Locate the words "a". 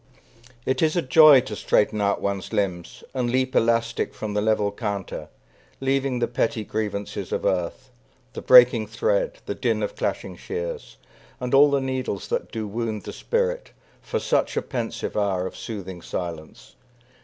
0.95-1.03, 14.57-14.63